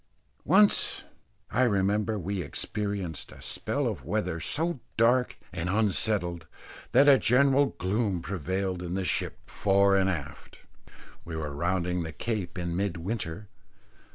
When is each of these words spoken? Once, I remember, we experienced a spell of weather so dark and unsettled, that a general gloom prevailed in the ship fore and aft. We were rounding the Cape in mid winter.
Once, 0.45 1.03
I 1.51 1.61
remember, 1.61 2.17
we 2.17 2.41
experienced 2.41 3.31
a 3.31 3.39
spell 3.39 3.85
of 3.85 4.03
weather 4.03 4.39
so 4.39 4.79
dark 4.97 5.37
and 5.53 5.69
unsettled, 5.69 6.47
that 6.91 7.07
a 7.07 7.19
general 7.19 7.75
gloom 7.77 8.23
prevailed 8.23 8.81
in 8.81 8.95
the 8.95 9.05
ship 9.05 9.47
fore 9.47 9.95
and 9.95 10.09
aft. 10.09 10.61
We 11.23 11.35
were 11.35 11.53
rounding 11.53 12.01
the 12.01 12.13
Cape 12.13 12.57
in 12.57 12.75
mid 12.75 12.97
winter. 12.97 13.47